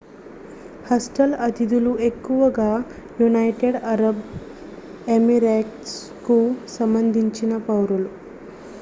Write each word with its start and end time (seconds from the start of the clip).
hostel 0.85 1.35
అతిథులు 1.39 1.91
ఎక్కువగా 1.99 2.69
united 3.19 3.77
Arab 3.85 4.23
ఎమిరేట్స్కు 5.09 6.39
సంబంధించిన 6.77 7.53
పౌరులు 7.67 8.09